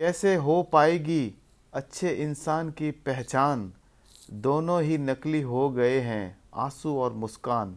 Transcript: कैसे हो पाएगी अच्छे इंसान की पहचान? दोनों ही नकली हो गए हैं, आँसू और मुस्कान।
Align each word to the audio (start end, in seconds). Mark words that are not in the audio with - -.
कैसे 0.00 0.34
हो 0.34 0.62
पाएगी 0.62 1.34
अच्छे 1.74 2.10
इंसान 2.10 2.70
की 2.70 2.90
पहचान? 2.90 3.72
दोनों 4.30 4.82
ही 4.82 4.98
नकली 4.98 5.40
हो 5.40 5.70
गए 5.70 6.00
हैं, 6.00 6.38
आँसू 6.54 6.98
और 6.98 7.12
मुस्कान। 7.12 7.74